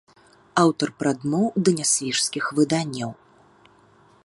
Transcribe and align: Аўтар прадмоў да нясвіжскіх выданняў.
Аўтар 0.61 0.89
прадмоў 1.01 1.45
да 1.67 1.75
нясвіжскіх 1.81 2.45
выданняў. 2.61 3.11